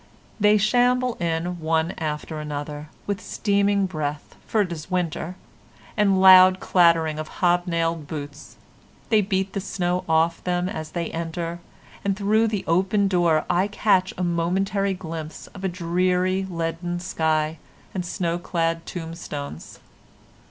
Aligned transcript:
They 0.39 0.57
shamble 0.57 1.13
in 1.19 1.59
one 1.59 1.91
after 1.99 2.39
another, 2.39 2.89
with 3.05 3.21
steaming 3.21 3.85
breath, 3.85 4.35
for 4.47 4.61
it 4.61 4.71
is 4.71 4.89
winter, 4.89 5.35
and 5.95 6.19
loud 6.19 6.59
clattering 6.59 7.19
of 7.19 7.27
hob 7.27 7.67
nailed 7.67 8.07
boots; 8.07 8.57
they 9.09 9.21
beat 9.21 9.53
the 9.53 9.61
snow 9.61 10.01
from 10.01 10.09
off 10.15 10.43
them 10.43 10.67
as 10.67 10.93
they 10.93 11.11
enter, 11.11 11.59
and 12.03 12.17
through 12.17 12.47
the 12.47 12.63
opened 12.65 13.11
door 13.11 13.45
I 13.47 13.67
catch 13.67 14.11
a 14.17 14.23
momentary 14.23 14.95
glimpse 14.95 15.45
of 15.53 15.63
a 15.63 15.67
dreary 15.69 16.47
leaden 16.49 16.99
sky 16.99 17.59
and 17.93 18.03
snow 18.03 18.39
clad 18.39 18.87
tombstones. 18.87 19.77